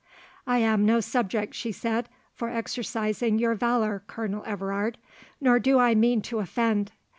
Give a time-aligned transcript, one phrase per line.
[0.47, 4.97] "I am no subject," she said, "for exercising your valour, Colonel Everard,
[5.39, 6.91] nor do I mean to offend.